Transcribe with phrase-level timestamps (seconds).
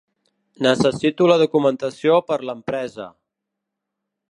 [0.65, 3.09] Necessito la documentació per l'empresa.